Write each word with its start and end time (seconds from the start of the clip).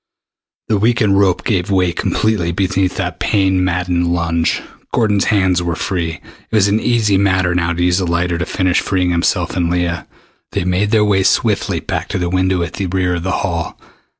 The 0.67 0.79
weakened 0.79 1.19
rope 1.19 1.43
gave 1.45 1.69
way 1.69 1.93
completely 1.93 2.51
beneath 2.51 2.97
that 2.97 3.19
pain 3.19 3.63
maddened 3.63 4.07
lunge. 4.07 4.63
Gordon's 4.91 5.25
hands 5.25 5.61
were 5.61 5.75
free. 5.75 6.13
It 6.49 6.55
was 6.55 6.67
an 6.67 6.79
easy 6.79 7.17
matter 7.19 7.53
now 7.53 7.71
to 7.71 7.83
use 7.83 7.99
the 7.99 8.07
lighter 8.07 8.39
to 8.39 8.45
finish 8.47 8.79
freeing 8.81 9.11
himself 9.11 9.55
and 9.55 9.69
Leah. 9.69 10.07
They 10.53 10.63
made 10.63 10.89
their 10.89 11.05
way 11.05 11.21
swiftly 11.21 11.81
back 11.81 12.07
to 12.07 12.17
the 12.17 12.29
window 12.31 12.63
at 12.63 12.73
the 12.73 12.87
rear 12.87 13.13
of 13.13 13.21
the 13.21 13.31
hall. 13.45 13.77